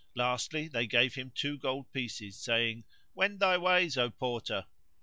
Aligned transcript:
Lastly 0.15 0.67
they 0.67 0.87
gave 0.87 1.13
him 1.13 1.29
two 1.35 1.59
gold 1.59 1.91
pieces, 1.93 2.35
saying, 2.35 2.85
"Wend 3.13 3.39
thy 3.39 3.55
ways, 3.59 3.99
O 3.99 4.09
Porter." 4.09 4.65